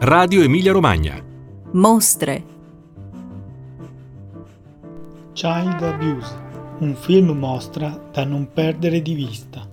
Radio 0.00 0.42
Emilia 0.42 0.70
Romagna. 0.70 1.20
Mostre. 1.72 2.44
Child 5.32 5.82
Abuse, 5.82 6.34
un 6.78 6.94
film 6.94 7.30
mostra 7.36 7.88
da 8.12 8.24
non 8.24 8.48
perdere 8.52 9.02
di 9.02 9.14
vista. 9.14 9.68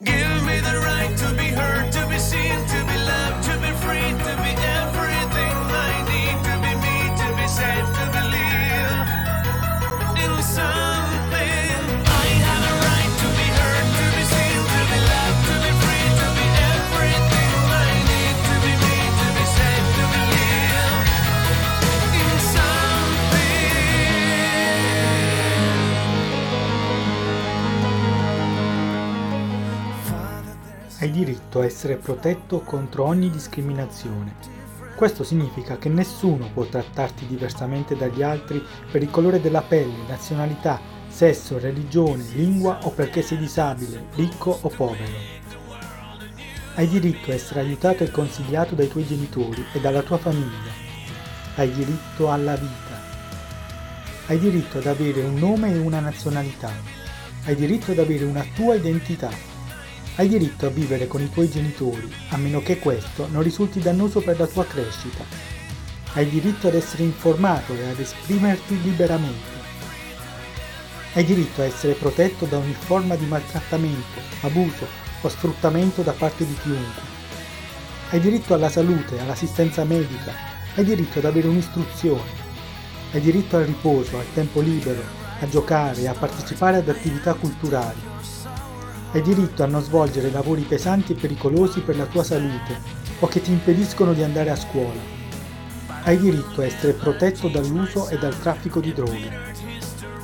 Give 0.00 0.42
me 0.46 0.60
the 0.62 0.78
right 0.78 1.14
to 1.18 1.34
be 1.34 1.50
heard, 1.54 1.87
Hai 31.00 31.12
diritto 31.12 31.60
a 31.60 31.64
essere 31.64 31.94
protetto 31.94 32.58
contro 32.62 33.04
ogni 33.04 33.30
discriminazione. 33.30 34.34
Questo 34.96 35.22
significa 35.22 35.78
che 35.78 35.88
nessuno 35.88 36.50
può 36.52 36.64
trattarti 36.64 37.24
diversamente 37.24 37.94
dagli 37.94 38.20
altri 38.20 38.60
per 38.90 39.04
il 39.04 39.10
colore 39.10 39.40
della 39.40 39.62
pelle, 39.62 40.08
nazionalità, 40.08 40.80
sesso, 41.06 41.56
religione, 41.60 42.24
lingua 42.34 42.80
o 42.82 42.90
perché 42.90 43.22
sei 43.22 43.38
disabile, 43.38 44.06
ricco 44.16 44.58
o 44.60 44.68
povero. 44.70 45.12
Hai 46.74 46.88
diritto 46.88 47.30
a 47.30 47.34
essere 47.34 47.60
aiutato 47.60 48.02
e 48.02 48.10
consigliato 48.10 48.74
dai 48.74 48.88
tuoi 48.88 49.06
genitori 49.06 49.64
e 49.72 49.78
dalla 49.78 50.02
tua 50.02 50.18
famiglia. 50.18 50.72
Hai 51.54 51.70
diritto 51.70 52.28
alla 52.28 52.56
vita. 52.56 53.00
Hai 54.26 54.38
diritto 54.40 54.78
ad 54.78 54.86
avere 54.86 55.22
un 55.22 55.34
nome 55.34 55.72
e 55.72 55.78
una 55.78 56.00
nazionalità. 56.00 56.72
Hai 57.44 57.54
diritto 57.54 57.92
ad 57.92 58.00
avere 58.00 58.24
una 58.24 58.44
tua 58.52 58.74
identità. 58.74 59.57
Hai 60.18 60.26
diritto 60.26 60.66
a 60.66 60.70
vivere 60.70 61.06
con 61.06 61.22
i 61.22 61.30
tuoi 61.30 61.48
genitori, 61.48 62.12
a 62.30 62.36
meno 62.38 62.60
che 62.60 62.80
questo 62.80 63.28
non 63.30 63.40
risulti 63.40 63.78
dannoso 63.78 64.20
per 64.20 64.36
la 64.36 64.48
tua 64.48 64.66
crescita. 64.66 65.22
Hai 66.14 66.28
diritto 66.28 66.66
ad 66.66 66.74
essere 66.74 67.04
informato 67.04 67.72
e 67.72 67.88
ad 67.88 68.00
esprimerti 68.00 68.82
liberamente. 68.82 69.56
Hai 71.12 71.24
diritto 71.24 71.60
a 71.60 71.66
essere 71.66 71.92
protetto 71.92 72.46
da 72.46 72.58
ogni 72.58 72.74
forma 72.76 73.14
di 73.14 73.26
maltrattamento, 73.26 74.18
abuso 74.40 74.88
o 75.20 75.28
sfruttamento 75.28 76.02
da 76.02 76.10
parte 76.10 76.44
di 76.44 76.56
chiunque. 76.62 77.02
Hai 78.10 78.18
diritto 78.18 78.54
alla 78.54 78.70
salute, 78.70 79.20
all'assistenza 79.20 79.84
medica. 79.84 80.32
Hai 80.74 80.82
diritto 80.82 81.20
ad 81.20 81.26
avere 81.26 81.46
un'istruzione. 81.46 82.28
Hai 83.12 83.20
diritto 83.20 83.56
al 83.56 83.66
riposo, 83.66 84.18
al 84.18 84.32
tempo 84.34 84.60
libero, 84.60 85.02
a 85.38 85.48
giocare 85.48 86.08
a 86.08 86.12
partecipare 86.12 86.78
ad 86.78 86.88
attività 86.88 87.34
culturali. 87.34 88.00
Hai 89.10 89.22
diritto 89.22 89.62
a 89.62 89.66
non 89.66 89.82
svolgere 89.82 90.30
lavori 90.30 90.60
pesanti 90.62 91.12
e 91.12 91.14
pericolosi 91.14 91.80
per 91.80 91.96
la 91.96 92.04
tua 92.04 92.22
salute 92.22 92.78
o 93.20 93.26
che 93.26 93.40
ti 93.40 93.50
impediscono 93.50 94.12
di 94.12 94.22
andare 94.22 94.50
a 94.50 94.56
scuola. 94.56 95.00
Hai 96.02 96.18
diritto 96.18 96.60
a 96.60 96.66
essere 96.66 96.92
protetto 96.92 97.48
dall'uso 97.48 98.10
e 98.10 98.18
dal 98.18 98.38
traffico 98.38 98.80
di 98.80 98.92
droghe. 98.92 99.30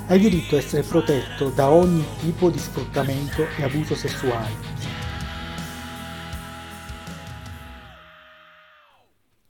Hai 0.06 0.18
diritto 0.18 0.56
a 0.56 0.58
essere 0.58 0.82
protetto 0.82 1.48
da 1.48 1.70
ogni 1.70 2.04
tipo 2.20 2.50
di 2.50 2.58
sfruttamento 2.58 3.46
e 3.56 3.62
abuso 3.62 3.94
sessuale. 3.94 4.72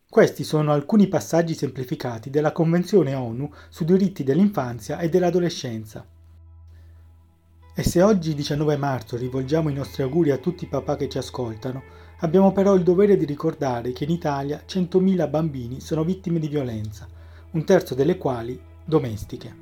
Questi 0.09 0.45
sono 0.45 0.73
alcuni 0.73 1.09
passaggi 1.09 1.55
semplificati 1.55 2.31
della 2.31 2.53
Convenzione 2.53 3.15
ONU 3.15 3.51
sui 3.69 3.85
diritti 3.85 4.23
dell'infanzia 4.23 5.01
e 5.01 5.09
dell'adolescenza. 5.09 6.07
E 7.77 7.83
se 7.83 8.01
oggi 8.03 8.37
19 8.37 8.77
marzo 8.77 9.17
rivolgiamo 9.17 9.69
i 9.69 9.75
nostri 9.75 10.05
auguri 10.05 10.31
a 10.31 10.39
tutti 10.39 10.63
i 10.63 10.69
papà 10.69 10.95
che 10.95 11.09
ci 11.09 11.19
ascoltano, 11.19 11.83
abbiamo 12.19 12.53
però 12.53 12.77
il 12.77 12.85
dovere 12.85 13.17
di 13.17 13.25
ricordare 13.25 13.91
che 13.91 14.05
in 14.05 14.11
Italia 14.11 14.63
100.000 14.65 15.29
bambini 15.29 15.81
sono 15.81 16.05
vittime 16.05 16.39
di 16.39 16.47
violenza, 16.47 17.09
un 17.51 17.65
terzo 17.65 17.97
delle 17.97 18.17
quali 18.17 18.57
domestiche. 18.85 19.53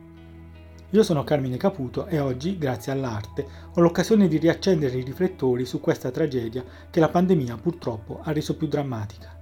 Io 0.91 1.03
sono 1.03 1.25
Carmine 1.25 1.57
Caputo 1.57 2.05
e 2.05 2.19
oggi, 2.19 2.59
grazie 2.59 2.93
all'arte, 2.93 3.47
ho 3.73 3.81
l'occasione 3.81 4.29
di 4.29 4.37
riaccendere 4.37 4.99
i 4.99 5.05
riflettori 5.05 5.65
su 5.65 5.81
questa 5.81 6.11
tragedia 6.11 6.63
che 6.91 7.01
la 7.01 7.09
pandemia 7.09 7.57
purtroppo 7.57 8.21
ha 8.23 8.31
reso 8.33 8.59
più 8.59 8.69
drammatica. 8.69 9.42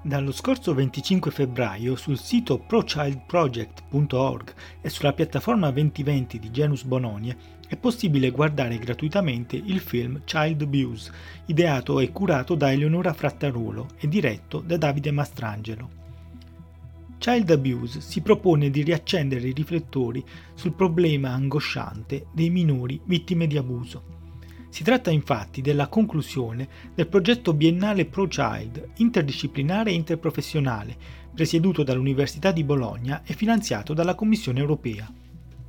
Dallo 0.00 0.30
scorso 0.30 0.74
25 0.74 1.32
febbraio 1.32 1.96
sul 1.96 2.18
sito 2.18 2.58
prochildproject.org 2.58 4.54
e 4.80 4.88
sulla 4.88 5.12
piattaforma 5.12 5.72
2020 5.72 6.38
di 6.38 6.52
Genus 6.52 6.84
Bononia 6.84 7.36
è 7.66 7.76
possibile 7.76 8.30
guardare 8.30 8.78
gratuitamente 8.78 9.56
il 9.56 9.80
film 9.80 10.22
Child 10.24 10.62
Abuse, 10.62 11.12
ideato 11.46 11.98
e 11.98 12.12
curato 12.12 12.54
da 12.54 12.70
Eleonora 12.70 13.12
Frattarolo 13.12 13.88
e 13.98 14.06
diretto 14.06 14.60
da 14.60 14.76
Davide 14.76 15.10
Mastrangelo. 15.10 15.90
Child 17.18 17.50
Abuse 17.50 18.00
si 18.00 18.20
propone 18.20 18.70
di 18.70 18.82
riaccendere 18.82 19.48
i 19.48 19.52
riflettori 19.52 20.24
sul 20.54 20.74
problema 20.74 21.30
angosciante 21.30 22.28
dei 22.32 22.50
minori 22.50 23.00
vittime 23.04 23.48
di 23.48 23.58
abuso. 23.58 24.17
Si 24.78 24.84
tratta 24.84 25.10
infatti 25.10 25.60
della 25.60 25.88
conclusione 25.88 26.68
del 26.94 27.08
progetto 27.08 27.52
biennale 27.52 28.04
ProChild, 28.04 28.90
interdisciplinare 28.98 29.90
e 29.90 29.94
interprofessionale, 29.94 30.96
presieduto 31.34 31.82
dall'Università 31.82 32.52
di 32.52 32.62
Bologna 32.62 33.22
e 33.24 33.32
finanziato 33.32 33.92
dalla 33.92 34.14
Commissione 34.14 34.60
europea. 34.60 35.12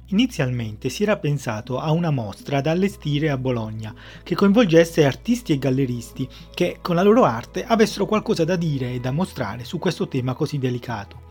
Inizialmente 0.09 0.90
si 0.90 1.02
era 1.02 1.18
pensato 1.18 1.80
a 1.80 1.90
una 1.90 2.12
mostra 2.12 2.62
da 2.62 2.69
allestire 2.69 3.31
a 3.31 3.38
Bologna, 3.40 3.96
che 4.22 4.36
coinvolgesse 4.36 5.03
artisti 5.03 5.53
e 5.53 5.58
galleristi 5.58 6.30
che, 6.53 6.78
con 6.80 6.94
la 6.94 7.02
loro 7.02 7.24
arte, 7.24 7.66
avessero 7.66 8.06
qualcosa 8.06 8.44
da 8.44 8.58
dire 8.58 8.94
e 8.94 9.00
da 9.00 9.09
mostrare 9.09 9.64
su 9.64 9.80
questo 9.80 10.08
tema 10.08 10.36
così 10.36 10.59
delicato. 10.59 11.22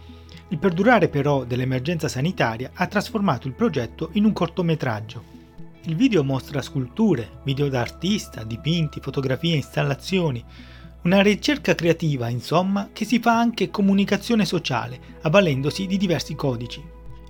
Il 0.49 0.59
perdurare 0.59 1.09
però 1.09 1.45
dell'emergenza 1.45 2.09
sanitaria 2.09 2.73
ha 2.75 2.89
trasformato 2.89 3.47
il 3.47 3.55
progetto 3.55 4.09
in 4.15 4.25
un 4.25 4.33
cortometraggio. 4.33 5.38
Il 5.85 5.95
video 5.95 6.25
mostra 6.25 6.61
sculture, 6.61 7.39
video 7.45 7.69
d'artista, 7.69 8.43
dipinti, 8.43 9.01
fotografie, 9.01 9.55
installazioni. 9.55 10.45
Una 11.03 11.23
ricerca 11.23 11.75
creativa, 11.75 12.29
insomma, 12.29 12.91
che 12.93 13.05
si 13.05 13.21
fa 13.21 13.39
anche 13.39 13.71
comunicazione 13.71 14.45
sociale, 14.45 15.01
avvalendosi 15.23 15.87
di 15.87 15.97
diversi 15.97 16.35
codici. 16.35 16.83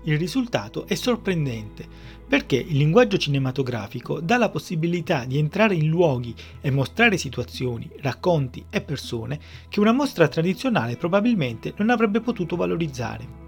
Il 0.04 0.16
risultato 0.16 0.87
è 0.87 0.94
sorprendente, 0.94 1.87
perché 2.26 2.56
il 2.56 2.78
linguaggio 2.78 3.19
cinematografico 3.19 4.20
dà 4.20 4.38
la 4.38 4.48
possibilità 4.48 5.26
di 5.26 5.38
entrare 5.38 5.75
in 5.75 5.87
luoghi 5.87 6.34
e 6.60 6.70
mostrare 6.70 7.19
situazioni, 7.19 7.88
racconti 8.00 8.64
e 8.70 8.81
persone 8.81 9.38
che 9.69 9.78
una 9.78 9.92
mostra 9.92 10.26
tradizionale 10.26 10.97
probabilmente 10.97 11.75
non 11.76 11.91
avrebbe 11.91 12.20
potuto 12.20 12.56
valorizzare. 12.56 13.47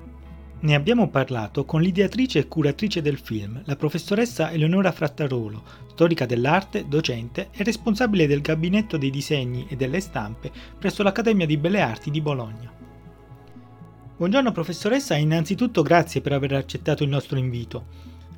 Ne 0.63 0.75
abbiamo 0.75 1.09
parlato 1.09 1.65
con 1.65 1.81
l'ideatrice 1.81 2.41
e 2.41 2.47
curatrice 2.47 3.01
del 3.01 3.17
film, 3.17 3.63
la 3.65 3.77
professoressa 3.77 4.51
Eleonora 4.51 4.93
Frattarolo, 4.93 5.63
storica 5.89 6.27
dell'arte, 6.27 6.87
docente 6.87 7.49
e 7.51 7.65
responsabile 7.65 8.27
del 8.27 8.43
gabinetto 8.43 8.99
dei 8.99 9.09
disegni 9.09 9.65
e 9.71 9.77
delle 9.77 10.01
stampe 10.01 10.53
presso 10.79 11.03
l'Accademia 11.03 11.47
di 11.47 11.57
Belle 11.57 11.81
Arti 11.81 12.11
di 12.11 12.21
Bologna. 12.21 12.71
Buongiorno 14.19 14.53
professoressa 14.53 15.17
innanzitutto 15.17 15.81
grazie 15.81 16.21
per 16.21 16.35
aver 16.35 16.53
accettato 16.53 17.05
il 17.05 17.09
nostro 17.09 17.39
invito. 17.39 17.87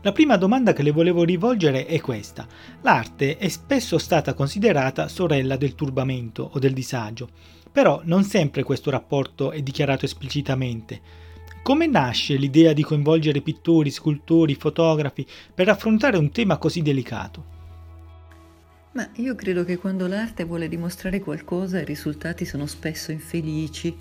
La 0.02 0.12
prima 0.12 0.36
domanda 0.36 0.72
che 0.72 0.84
le 0.84 0.92
volevo 0.92 1.25
rivolgere 1.25 1.86
è 1.86 2.00
questa. 2.00 2.46
L'arte 2.82 3.36
è 3.36 3.48
spesso 3.48 3.98
stata 3.98 4.34
considerata 4.34 5.08
sorella 5.08 5.56
del 5.56 5.75
turbamento 5.75 6.50
o 6.52 6.60
del 6.60 6.72
disagio, 6.72 7.30
però 7.72 8.00
non 8.04 8.22
sempre 8.22 8.62
questo 8.62 8.90
rapporto 8.90 9.50
è 9.50 9.60
dichiarato 9.60 10.04
esplicitamente. 10.04 11.30
Come 11.62 11.87
nasce 11.87 12.35
l'idea 12.35 12.73
di 12.73 12.82
coinvolgere 12.82 13.41
pittori, 13.41 13.93
scultori, 13.93 14.56
fotografi 14.56 15.25
per 15.55 15.69
affrontare 15.69 16.17
un 16.17 16.32
tema 16.32 16.56
così 16.56 16.82
delicato? 16.82 17.44
Ma 18.94 19.09
io 19.14 19.37
credo 19.37 19.62
che 19.62 19.79
quando 19.79 20.09
l'arte 20.09 20.43
vuole 20.43 20.67
dimostrare 20.67 21.20
qualcosa 21.20 21.81
i 21.81 21.85
risultati 21.85 22.44
sono 22.44 22.67
spesso 22.67 23.12
infelici. 23.12 23.97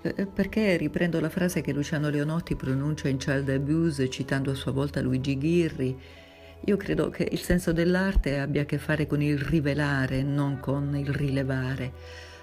Eh, 0.00 0.26
Perché 0.26 0.78
riprendo 0.78 1.20
la 1.20 1.28
frase 1.28 1.60
che 1.60 1.74
Luciano 1.74 2.08
Leonotti 2.08 2.56
pronuncia 2.56 3.08
in 3.08 3.18
Child 3.18 3.50
Abuse 3.50 4.08
citando 4.08 4.50
a 4.50 4.54
sua 4.54 4.72
volta 4.72 5.02
Luigi 5.02 5.36
Ghirri. 5.36 5.98
Io 6.64 6.76
credo 6.78 7.10
che 7.10 7.28
il 7.30 7.38
senso 7.38 7.74
dell'arte 7.74 8.38
abbia 8.38 8.62
a 8.62 8.64
che 8.64 8.78
fare 8.78 9.06
con 9.06 9.20
il 9.20 9.38
rivelare, 9.38 10.22
non 10.22 10.58
con 10.58 10.96
il 10.96 11.12
rilevare. 11.12 11.92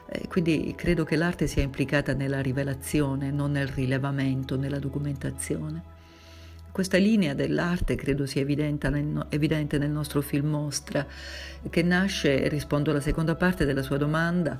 Eh, 0.07 0.27
Quindi 0.27 0.73
credo 0.75 1.03
che 1.03 1.15
l'arte 1.15 1.47
sia 1.47 1.63
implicata 1.63 2.13
nella 2.13 2.41
rivelazione, 2.41 3.31
non 3.31 3.51
nel 3.51 3.67
rilevamento, 3.67 4.57
nella 4.57 4.79
documentazione. 4.79 5.91
questa 6.71 6.97
linea 6.97 7.35
dell'arte 7.35 7.93
credo 7.95 8.25
sia 8.25 8.41
evidente 8.41 8.89
nel, 8.89 9.27
evidente 9.29 9.77
nel 9.77 9.91
nostro 9.91 10.21
film 10.21 10.49
Mostra, 10.49 11.05
che 11.69 11.83
nasce, 11.83 12.47
rispondo 12.47 12.89
alla 12.89 12.99
seconda 12.99 13.35
parte 13.35 13.63
della 13.63 13.83
sua 13.83 13.97
domanda, 13.97 14.59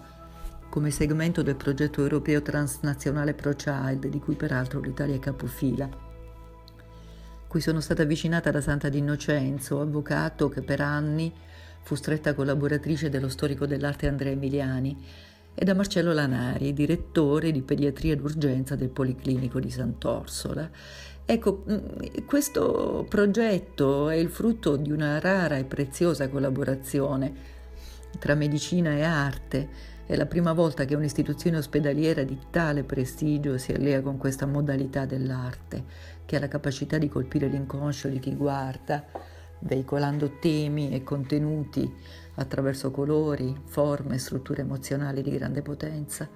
come 0.70 0.92
segmento 0.92 1.42
del 1.42 1.56
progetto 1.56 2.02
europeo 2.02 2.42
transnazionale 2.42 3.34
ProChild, 3.34 4.08
di 4.08 4.20
cui 4.20 4.36
peraltro 4.36 4.80
l'Italia 4.80 5.16
è 5.16 5.20
capofila, 5.20 5.90
cui 7.48 7.62
sono 7.62 7.80
stata 7.80 8.02
avvicinata 8.02 8.50
da 8.50 8.62
Santa 8.62 8.90
D'Innocenzo, 8.90 9.82
avvocato 9.82 10.50
che 10.50 10.64
per 10.64 10.82
anni 10.82 11.32
fu 11.84 11.94
stretta 11.96 12.34
collaboratrice 12.34 13.10
dello 13.10 13.30
storico 13.30 13.68
dell'arte 13.68 14.08
Andrea 14.08 14.32
Emiliani, 14.32 14.98
e 15.56 15.66
da 15.66 15.74
Marcello 15.74 16.14
Lanari, 16.14 16.74
direttore 16.74 17.52
di 17.52 17.62
pediatria 17.62 18.16
d'urgenza 18.16 18.76
del 18.76 18.90
Policlinico 18.90 19.60
di 19.60 19.70
Sant'Orsola. 19.70 20.70
Ecco, 21.26 21.64
mm, 21.70 22.26
questo 22.26 23.06
progetto 23.08 24.10
è 24.10 24.16
il 24.16 24.30
frutto 24.30 24.76
di 24.76 24.92
una 24.92 25.20
rara 25.20 25.58
e 25.58 25.64
preziosa 25.64 26.28
collaborazione 26.28 27.34
tra 28.20 28.36
medicina 28.36 28.92
e 28.92 29.04
arte. 29.04 29.92
È 30.06 30.16
la 30.16 30.26
prima 30.26 30.52
volta 30.52 30.86
che 30.86 30.96
un'istituzione 30.96 31.58
ospedaliera 31.58 32.24
di 32.24 32.38
tale 32.50 32.84
prestigio 32.84 33.58
si 33.58 33.72
allea 33.72 34.02
con 34.02 34.18
questa 34.18 34.46
modalità 34.46 35.06
dell'arte, 35.06 35.84
che 36.26 36.36
ha 36.36 36.40
la 36.40 36.50
capacità 36.50 36.98
di 36.98 37.08
colpire 37.08 37.48
l'inconscio 37.48 38.10
di 38.10 38.20
chi 38.20 38.36
guarda, 38.36 39.06
veicolando 39.64 40.38
temi 40.40 40.92
e 40.92 41.04
contenuti 41.04 41.92
attraverso 42.36 42.92
colori, 42.92 43.56
forme 43.66 44.16
e 44.16 44.20
strutture 44.20 44.62
emozionali 44.62 45.22
di 45.22 45.32
grande 45.32 45.62
potenza. 45.62 46.28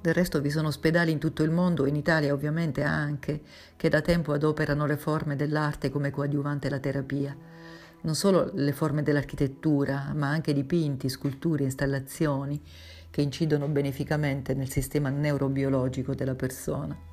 Del 0.00 0.14
resto 0.14 0.40
vi 0.40 0.50
sono 0.50 0.68
ospedali 0.68 1.12
in 1.12 1.18
tutto 1.18 1.44
il 1.44 1.50
mondo, 1.50 1.86
in 1.86 1.94
Italia 1.94 2.32
ovviamente 2.32 2.82
anche, 2.82 3.42
che 3.76 3.88
da 3.88 4.00
tempo 4.00 4.32
adoperano 4.32 4.84
le 4.84 4.96
forme 4.96 5.36
dell'arte 5.36 5.90
come 5.90 6.10
coadiuvante 6.10 6.66
alla 6.66 6.80
terapia. 6.80 7.36
Non 8.00 8.16
solo 8.16 8.50
le 8.54 8.72
forme 8.72 9.04
dell'architettura, 9.04 10.12
ma 10.14 10.28
anche 10.28 10.52
dipinti, 10.52 11.08
sculture, 11.08 11.62
installazioni 11.62 12.60
che 13.10 13.22
incidono 13.22 13.68
beneficamente 13.68 14.54
nel 14.54 14.70
sistema 14.70 15.08
neurobiologico 15.08 16.14
della 16.14 16.34
persona. 16.34 17.11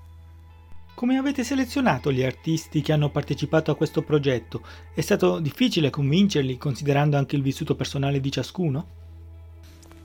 Come 0.99 1.15
avete 1.15 1.45
selezionato 1.45 2.11
gli 2.11 2.25
artisti 2.25 2.81
che 2.81 2.91
hanno 2.91 3.09
partecipato 3.09 3.71
a 3.71 3.75
questo 3.77 4.01
progetto? 4.01 4.63
È 4.93 4.99
stato 4.99 5.39
difficile 5.39 5.89
convincerli 5.89 6.57
considerando 6.57 7.15
anche 7.15 7.37
il 7.37 7.41
vissuto 7.41 7.73
personale 7.73 8.19
di 8.19 8.29
ciascuno? 8.29 8.87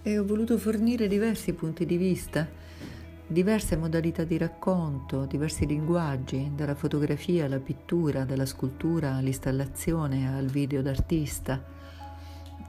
E 0.04 0.16
ho 0.16 0.24
voluto 0.24 0.56
fornire 0.56 1.08
diversi 1.08 1.52
punti 1.52 1.84
di 1.84 1.96
vista, 1.96 2.48
diverse 3.26 3.76
modalità 3.76 4.22
di 4.22 4.38
racconto, 4.38 5.24
diversi 5.24 5.66
linguaggi, 5.66 6.52
dalla 6.54 6.76
fotografia 6.76 7.46
alla 7.46 7.58
pittura, 7.58 8.24
dalla 8.24 8.46
scultura 8.46 9.16
all'installazione 9.16 10.32
al 10.32 10.46
video 10.46 10.80
d'artista. 10.80 11.60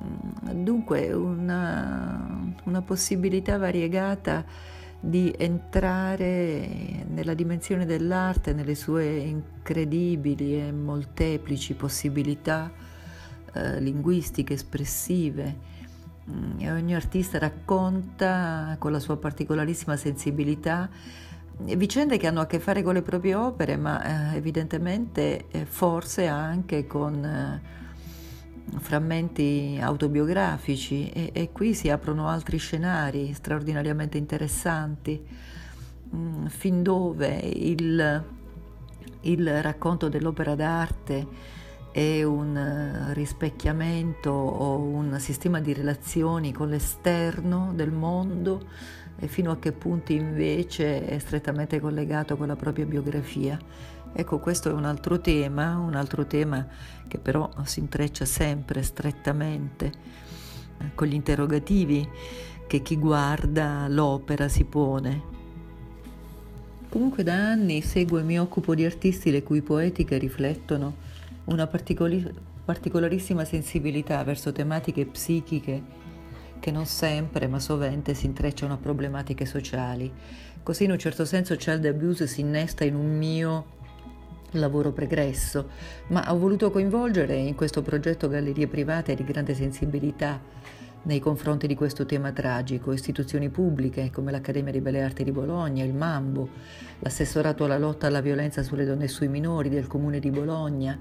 Mm, 0.04 0.64
dunque 0.64 1.14
una, 1.14 2.56
una 2.64 2.82
possibilità 2.82 3.60
variegata 3.60 4.44
di 5.00 5.34
entrare 5.38 7.06
nella 7.08 7.34
dimensione 7.34 7.86
dell'arte, 7.86 8.54
nelle 8.54 8.76
sue 8.76 9.06
incredibili 9.18 10.60
e 10.60 10.72
molteplici 10.72 11.74
possibilità 11.74 12.72
eh, 13.54 13.80
linguistiche, 13.80 14.54
espressive. 14.54 15.74
Mm, 16.30 16.60
e 16.60 16.72
ogni 16.72 16.96
artista 16.96 17.38
racconta 17.38 18.76
con 18.80 18.92
la 18.92 19.00
sua 19.00 19.18
particolarissima 19.18 19.96
sensibilità 19.96 20.90
vicende 21.60 22.18
che 22.18 22.28
hanno 22.28 22.42
a 22.42 22.48
che 22.48 22.60
fare 22.60 22.84
con 22.84 22.94
le 22.94 23.02
proprie 23.02 23.36
opere, 23.36 23.78
ma 23.78 24.34
eh, 24.34 24.38
evidentemente 24.38 25.46
eh, 25.50 25.66
forse 25.66 26.28
anche 26.28 26.86
con 26.86 27.24
eh, 27.24 27.62
frammenti 28.80 29.78
autobiografici 29.82 31.10
e, 31.10 31.30
e, 31.34 31.52
qui 31.52 31.74
si 31.74 31.90
aprono 31.90 32.28
altri 32.28 32.58
scenari 32.58 33.34
straordinariamente 33.34 34.18
interessanti, 34.18 35.24
mm, 36.16 36.46
fin 36.48 36.84
dove 36.84 37.36
il, 37.36 38.24
il 39.22 39.62
racconto 39.62 40.10
dell'opera 40.10 40.56
d'arte 40.56 41.28
è 41.92 42.24
un 42.24 43.12
rispecchiamento 43.14 44.30
o 44.30 44.78
un 44.80 45.18
sistema 45.20 45.62
di 45.62 45.72
relazioni 45.72 46.52
con 46.52 46.68
l'esterno 46.68 47.72
del 47.74 47.92
mondo 47.92 48.68
e 49.18 49.28
fino 49.28 49.52
a 49.52 49.58
che 49.58 49.72
punti 49.72 50.14
invece 50.14 51.06
è 51.06 51.18
strettamente 51.20 51.80
collegato 51.80 52.36
con 52.36 52.48
la 52.48 52.58
propria 52.58 52.86
biografia. 52.86 53.58
Ecco, 54.18 54.40
questo 54.40 54.70
è 54.70 54.72
un 54.72 54.86
altro 54.86 55.20
tema, 55.20 55.78
un 55.78 55.94
altro 55.94 56.26
tema 56.26 56.66
che 57.06 57.18
però 57.18 57.52
si 57.66 57.82
intreccia 57.82 58.24
sempre 58.24 58.82
strettamente 58.82 59.92
con 60.96 61.08
gli 61.08 61.14
interrogativi 61.14 62.08
che 62.66 62.82
chi 62.82 62.96
guarda 62.96 63.88
l'opera 63.90 64.48
si 64.48 64.64
pone. 64.64 65.22
Comunque 66.88 67.24
da 67.24 67.34
anni 67.34 67.82
seguo 67.82 68.20
e 68.20 68.24
mi 68.24 68.40
occupo 68.40 68.74
di 68.74 68.86
artisti 68.86 69.32
le 69.32 69.44
cui 69.44 69.62
poetiche 69.62 70.18
riflettono 70.18 70.96
una 71.46 71.68
particoli- 71.68 72.34
particolarissima 72.64 73.44
sensibilità 73.44 74.24
verso 74.24 74.54
tematiche 74.54 75.06
psichiche 75.06 75.84
che 76.62 76.72
non 76.72 76.86
sempre 76.86 77.48
ma 77.48 77.60
sovente 77.60 78.14
si 78.14 78.28
intrecciano 78.28 78.76
a 78.76 78.78
problematiche 78.78 79.46
sociali. 79.46 80.10
Così 80.64 80.86
in 80.86 80.92
un 80.92 81.00
certo 81.00 81.26
senso 81.26 81.58
child 81.58 81.84
abuse 81.84 82.28
si 82.28 82.40
innesta 82.40 82.86
in 82.86 82.96
un 82.96 83.18
mio 83.18 83.74
lavoro 84.60 84.92
pregresso, 84.92 85.70
ma 86.08 86.32
ho 86.32 86.38
voluto 86.38 86.72
coinvolgere 86.72 87.36
in 87.36 87.56
questo 87.56 87.82
progetto 87.82 88.28
gallerie 88.28 88.68
private 88.68 89.16
di 89.16 89.24
grande 89.24 89.54
sensibilità 89.54 90.40
nei 91.04 91.20
confronti 91.20 91.68
di 91.68 91.76
questo 91.76 92.06
tema 92.06 92.32
tragico, 92.32 92.92
istituzioni 92.92 93.50
pubbliche 93.50 94.10
come 94.12 94.32
l'Accademia 94.32 94.72
di 94.72 94.82
Belle 94.82 95.04
Arti 95.04 95.24
di 95.24 95.32
Bologna, 95.32 95.84
il 95.84 95.94
Mambo, 95.94 96.50
l'assessorato 97.00 97.66
alla 97.66 97.78
lotta 97.78 98.08
alla 98.08 98.22
violenza 98.22 98.64
sulle 98.64 98.86
donne 98.86 99.06
e 99.06 99.10
sui 99.10 99.28
minori 99.28 99.70
del 99.70 99.88
Comune 99.88 100.20
di 100.20 100.32
Bologna 100.32 100.98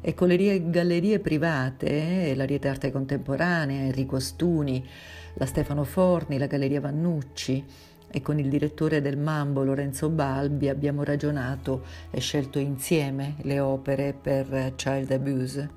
e 0.00 0.14
con 0.14 0.28
le 0.28 0.70
gallerie 0.70 1.18
private, 1.18 2.34
la 2.36 2.44
Riete 2.44 2.68
Arte 2.68 2.92
Contemporanea, 2.92 3.82
Enrico 3.82 4.20
Stuni, 4.20 4.86
la 5.34 5.46
Stefano 5.46 5.84
Forni, 5.84 6.38
la 6.38 6.46
Galleria 6.46 6.80
Vannucci, 6.80 7.64
e 8.10 8.22
con 8.22 8.38
il 8.38 8.48
direttore 8.48 9.00
del 9.00 9.16
Mambo 9.16 9.62
Lorenzo 9.62 10.08
Balbi 10.08 10.68
abbiamo 10.68 11.02
ragionato 11.02 11.82
e 12.10 12.20
scelto 12.20 12.58
insieme 12.58 13.36
le 13.42 13.60
opere 13.60 14.14
per 14.20 14.72
child 14.76 15.10
abuse. 15.10 15.70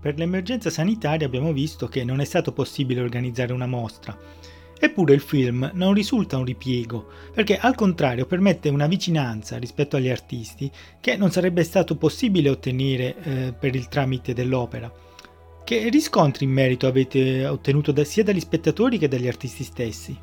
Per 0.00 0.16
l'emergenza 0.16 0.70
sanitaria 0.70 1.26
abbiamo 1.26 1.52
visto 1.52 1.88
che 1.88 2.04
non 2.04 2.20
è 2.20 2.24
stato 2.24 2.52
possibile 2.52 3.00
organizzare 3.00 3.52
una 3.52 3.66
mostra. 3.66 4.16
Eppure 4.80 5.12
il 5.12 5.20
film 5.20 5.68
non 5.74 5.92
risulta 5.92 6.36
un 6.36 6.44
ripiego, 6.44 7.08
perché 7.34 7.58
al 7.58 7.74
contrario 7.74 8.26
permette 8.26 8.68
una 8.68 8.86
vicinanza 8.86 9.58
rispetto 9.58 9.96
agli 9.96 10.08
artisti 10.08 10.70
che 11.00 11.16
non 11.16 11.32
sarebbe 11.32 11.64
stato 11.64 11.96
possibile 11.96 12.48
ottenere 12.48 13.16
eh, 13.22 13.52
per 13.58 13.74
il 13.74 13.88
tramite 13.88 14.34
dell'opera. 14.34 14.90
Che 15.64 15.88
riscontri 15.88 16.44
in 16.44 16.52
merito 16.52 16.86
avete 16.86 17.44
ottenuto 17.46 17.90
da, 17.90 18.04
sia 18.04 18.22
dagli 18.22 18.40
spettatori 18.40 18.98
che 18.98 19.08
dagli 19.08 19.26
artisti 19.26 19.64
stessi? 19.64 20.16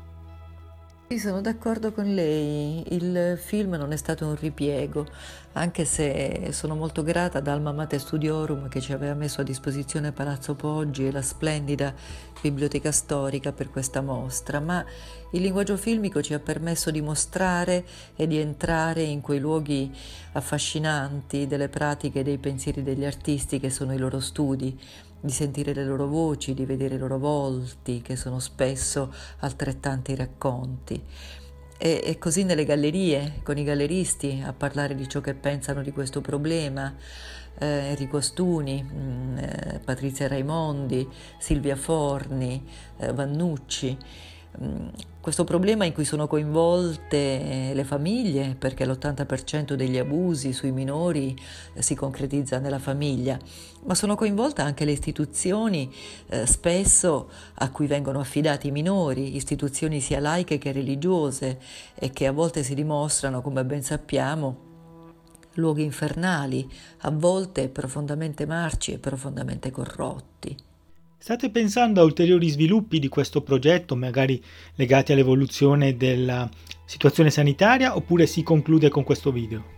Sì, 1.08 1.20
sono 1.20 1.40
d'accordo 1.40 1.92
con 1.92 2.12
lei, 2.12 2.82
il 2.92 3.38
film 3.40 3.74
non 3.74 3.92
è 3.92 3.96
stato 3.96 4.26
un 4.26 4.34
ripiego, 4.34 5.06
anche 5.52 5.84
se 5.84 6.48
sono 6.50 6.74
molto 6.74 7.04
grata 7.04 7.38
ad 7.38 7.46
Alma 7.46 7.70
Mater 7.70 8.00
Studiorum 8.00 8.66
che 8.66 8.80
ci 8.80 8.92
aveva 8.92 9.14
messo 9.14 9.40
a 9.40 9.44
disposizione 9.44 10.10
Palazzo 10.10 10.56
Poggi 10.56 11.06
e 11.06 11.12
la 11.12 11.22
splendida 11.22 11.94
biblioteca 12.42 12.90
storica 12.90 13.52
per 13.52 13.70
questa 13.70 14.00
mostra, 14.00 14.58
ma 14.58 14.84
il 15.30 15.42
linguaggio 15.42 15.76
filmico 15.76 16.20
ci 16.22 16.34
ha 16.34 16.40
permesso 16.40 16.90
di 16.90 17.00
mostrare 17.00 17.84
e 18.16 18.26
di 18.26 18.38
entrare 18.38 19.02
in 19.02 19.20
quei 19.20 19.38
luoghi 19.38 19.94
affascinanti 20.32 21.46
delle 21.46 21.68
pratiche 21.68 22.20
e 22.20 22.22
dei 22.24 22.38
pensieri 22.38 22.82
degli 22.82 23.04
artisti 23.04 23.60
che 23.60 23.70
sono 23.70 23.94
i 23.94 23.98
loro 23.98 24.18
studi, 24.18 24.76
di 25.20 25.32
sentire 25.32 25.74
le 25.74 25.84
loro 25.84 26.06
voci, 26.06 26.54
di 26.54 26.64
vedere 26.64 26.94
i 26.94 26.98
loro 26.98 27.18
volti, 27.18 28.02
che 28.02 28.16
sono 28.16 28.38
spesso 28.38 29.12
altrettanti 29.40 30.14
racconti. 30.14 31.02
E, 31.78 32.00
e, 32.04 32.18
così 32.18 32.44
nelle 32.44 32.64
gallerie, 32.64 33.40
con 33.42 33.58
i 33.58 33.64
galleristi, 33.64 34.42
a 34.44 34.52
parlare 34.52 34.94
di 34.94 35.08
ciò 35.08 35.20
che 35.20 35.34
pensano 35.34 35.82
di 35.82 35.92
questo 35.92 36.20
problema, 36.20 36.94
eh, 37.58 37.66
Enrico 37.66 38.20
Stuni, 38.20 38.82
mh, 38.82 38.96
mm, 38.96 39.38
eh, 39.38 39.80
Patrizia 39.84 40.28
Raimondi, 40.28 41.06
Silvia 41.38 41.76
Forni, 41.76 42.66
eh, 42.98 43.12
Vannucci. 43.12 43.96
Questo 45.20 45.44
problema 45.44 45.84
in 45.84 45.92
cui 45.92 46.04
sono 46.04 46.26
coinvolte 46.26 47.72
le 47.74 47.84
famiglie, 47.84 48.54
perché 48.58 48.86
l'80% 48.86 49.74
degli 49.74 49.98
abusi 49.98 50.52
sui 50.52 50.70
minori 50.70 51.36
eh, 51.74 51.82
si 51.82 51.94
concretizza 51.94 52.58
nella 52.58 52.78
famiglia, 52.78 53.38
ma 53.84 53.94
sono 53.94 54.14
coinvolte 54.14 54.62
anche 54.62 54.84
le 54.84 54.92
istituzioni 54.92 55.92
eh, 56.28 56.46
spesso 56.46 57.28
a 57.54 57.70
cui 57.70 57.86
vengono 57.86 58.20
affidati 58.20 58.68
i 58.68 58.70
minori, 58.70 59.36
istituzioni 59.36 60.00
sia 60.00 60.20
laiche 60.20 60.58
che 60.58 60.72
religiose 60.72 61.58
e 61.94 62.10
che 62.12 62.26
a 62.26 62.32
volte 62.32 62.62
si 62.62 62.74
dimostrano, 62.74 63.42
come 63.42 63.64
ben 63.64 63.82
sappiamo, 63.82 64.64
luoghi 65.54 65.82
infernali, 65.82 66.70
a 66.98 67.10
volte 67.10 67.68
profondamente 67.68 68.46
marci 68.46 68.92
e 68.92 68.98
profondamente 68.98 69.70
corrotti. 69.70 70.65
State 71.18 71.50
pensando 71.50 72.00
a 72.00 72.04
ulteriori 72.04 72.48
sviluppi 72.50 72.98
di 72.98 73.08
questo 73.08 73.40
progetto, 73.40 73.96
magari 73.96 74.40
legati 74.74 75.12
all'evoluzione 75.12 75.96
della 75.96 76.48
situazione 76.84 77.30
sanitaria, 77.30 77.96
oppure 77.96 78.26
si 78.26 78.42
conclude 78.42 78.90
con 78.90 79.02
questo 79.02 79.32
video? 79.32 79.74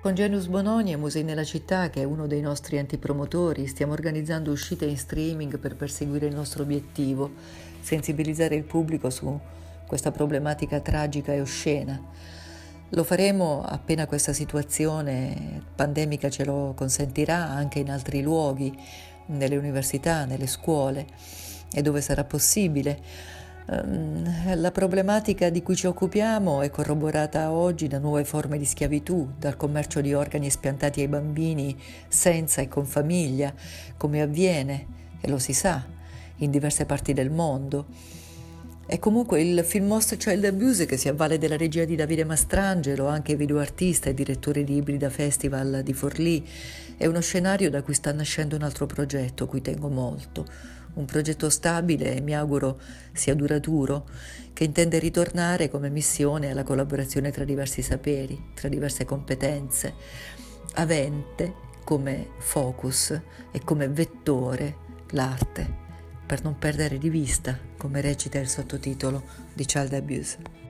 Con 0.00 0.14
Genus 0.14 0.46
Bononi 0.46 0.92
e 0.92 0.96
Musei 0.96 1.24
nella 1.24 1.44
città, 1.44 1.90
che 1.90 2.02
è 2.02 2.04
uno 2.04 2.26
dei 2.26 2.40
nostri 2.40 2.76
enti 2.76 2.98
promotori, 2.98 3.66
stiamo 3.66 3.92
organizzando 3.92 4.52
uscite 4.52 4.84
in 4.84 4.96
streaming 4.96 5.58
per 5.58 5.76
perseguire 5.76 6.26
il 6.26 6.34
nostro 6.34 6.62
obiettivo, 6.62 7.32
sensibilizzare 7.80 8.54
il 8.54 8.64
pubblico 8.64 9.10
su 9.10 9.38
questa 9.86 10.12
problematica 10.12 10.80
tragica 10.80 11.32
e 11.32 11.40
oscena. 11.40 12.00
Lo 12.90 13.02
faremo 13.02 13.62
appena 13.66 14.06
questa 14.06 14.32
situazione 14.32 15.62
pandemica 15.74 16.30
ce 16.30 16.44
lo 16.44 16.74
consentirà 16.76 17.48
anche 17.48 17.80
in 17.80 17.90
altri 17.90 18.22
luoghi, 18.22 18.72
nelle 19.26 19.56
università, 19.56 20.24
nelle 20.24 20.46
scuole 20.46 21.06
e 21.72 21.82
dove 21.82 22.00
sarà 22.00 22.24
possibile. 22.24 23.00
Ehm, 23.66 24.60
la 24.60 24.70
problematica 24.70 25.48
di 25.48 25.62
cui 25.62 25.74
ci 25.74 25.86
occupiamo 25.86 26.60
è 26.60 26.70
corroborata 26.70 27.50
oggi 27.50 27.88
da 27.88 27.98
nuove 27.98 28.24
forme 28.24 28.58
di 28.58 28.64
schiavitù, 28.64 29.32
dal 29.38 29.56
commercio 29.56 30.00
di 30.00 30.12
organi 30.12 30.46
espiantati 30.46 31.00
ai 31.00 31.08
bambini 31.08 31.76
senza 32.08 32.60
e 32.60 32.68
con 32.68 32.84
famiglia, 32.84 33.52
come 33.96 34.20
avviene, 34.20 34.86
e 35.20 35.28
lo 35.28 35.38
si 35.38 35.54
sa, 35.54 35.82
in 36.36 36.50
diverse 36.50 36.84
parti 36.84 37.12
del 37.12 37.30
mondo. 37.30 37.86
E 38.86 38.98
comunque 38.98 39.40
il 39.40 39.64
film 39.64 39.86
Most 39.86 40.18
Child 40.18 40.44
Abuse, 40.44 40.84
che 40.84 40.98
si 40.98 41.08
avvale 41.08 41.38
della 41.38 41.56
regia 41.56 41.86
di 41.86 41.96
Davide 41.96 42.24
Mastrangelo, 42.24 43.06
anche 43.06 43.34
videoartista 43.34 44.10
e 44.10 44.14
direttore 44.14 44.62
di 44.62 44.76
Ibrida 44.76 45.08
Festival 45.08 45.80
di 45.82 45.94
Forlì, 45.94 46.46
è 46.98 47.06
uno 47.06 47.20
scenario 47.20 47.70
da 47.70 47.82
cui 47.82 47.94
sta 47.94 48.12
nascendo 48.12 48.56
un 48.56 48.62
altro 48.62 48.84
progetto, 48.84 49.46
cui 49.46 49.62
tengo 49.62 49.88
molto. 49.88 50.46
Un 50.94 51.06
progetto 51.06 51.48
stabile 51.48 52.14
e 52.14 52.20
mi 52.20 52.36
auguro 52.36 52.78
sia 53.12 53.34
duraturo, 53.34 54.06
che 54.52 54.64
intende 54.64 54.98
ritornare 54.98 55.70
come 55.70 55.88
missione 55.88 56.50
alla 56.50 56.62
collaborazione 56.62 57.30
tra 57.30 57.44
diversi 57.44 57.80
saperi, 57.80 58.50
tra 58.54 58.68
diverse 58.68 59.06
competenze, 59.06 59.94
avente 60.74 61.54
come 61.84 62.28
focus 62.38 63.18
e 63.50 63.60
come 63.64 63.88
vettore 63.88 64.76
l'arte 65.10 65.83
per 66.26 66.42
non 66.42 66.58
perdere 66.58 66.98
di 66.98 67.10
vista, 67.10 67.58
come 67.76 68.00
recita 68.00 68.38
il 68.38 68.48
sottotitolo 68.48 69.22
di 69.52 69.64
Child 69.64 69.92
Abuse. 69.92 70.62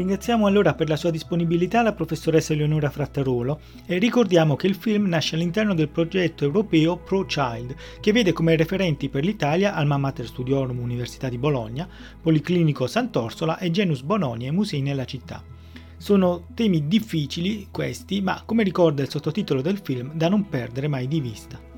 Ringraziamo 0.00 0.46
allora 0.46 0.74
per 0.74 0.88
la 0.88 0.96
sua 0.96 1.10
disponibilità 1.10 1.82
la 1.82 1.92
professoressa 1.92 2.54
Eleonora 2.54 2.88
Frattarolo 2.88 3.60
e 3.84 3.98
ricordiamo 3.98 4.56
che 4.56 4.66
il 4.66 4.76
film 4.76 5.06
nasce 5.06 5.34
all'interno 5.34 5.74
del 5.74 5.88
progetto 5.88 6.44
europeo 6.44 6.96
Pro 6.96 7.26
Child, 7.26 7.74
che 8.00 8.12
vede 8.12 8.32
come 8.32 8.56
referenti 8.56 9.10
per 9.10 9.24
l'Italia 9.24 9.74
Alma 9.74 9.98
Mater 9.98 10.26
Studiorum 10.26 10.78
Università 10.78 11.28
di 11.28 11.36
Bologna, 11.36 11.86
Policlinico 12.18 12.86
Sant'Orsola 12.86 13.58
e 13.58 13.70
Genus 13.70 14.00
Bononi 14.00 14.46
e 14.46 14.52
Musei 14.52 14.80
nella 14.80 15.04
città. 15.04 15.44
Sono 15.98 16.46
temi 16.54 16.86
difficili 16.88 17.68
questi, 17.70 18.22
ma 18.22 18.42
come 18.46 18.62
ricorda 18.62 19.02
il 19.02 19.10
sottotitolo 19.10 19.60
del 19.60 19.80
film, 19.82 20.14
da 20.14 20.30
non 20.30 20.48
perdere 20.48 20.88
mai 20.88 21.08
di 21.08 21.20
vista. 21.20 21.69